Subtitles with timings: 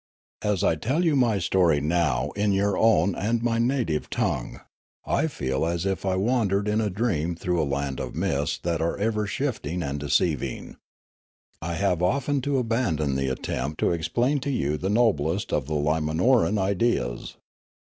[0.41, 4.59] As I tell j'ou my story now in your own and my native tongue,
[5.05, 8.81] I feel as if I wandered in a dream through a land of mists that
[8.81, 10.77] are ever shifting and deceiving.
[11.61, 15.75] I have often to abandon the attempt to explain to you the noblest of the
[15.75, 17.37] Limanoran ideas.